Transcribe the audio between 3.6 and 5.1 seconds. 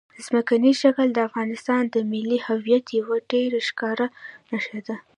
ښکاره نښه ده.